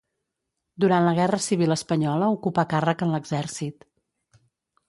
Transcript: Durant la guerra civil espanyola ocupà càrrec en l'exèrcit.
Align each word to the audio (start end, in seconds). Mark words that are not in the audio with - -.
Durant 0.85 1.03
la 1.07 1.13
guerra 1.19 1.39
civil 1.47 1.75
espanyola 1.75 2.31
ocupà 2.39 2.67
càrrec 2.75 3.07
en 3.09 3.15
l'exèrcit. 3.17 3.91